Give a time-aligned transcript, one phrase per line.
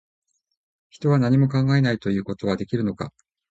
[0.89, 3.13] 人は、何も考えないということはできるのか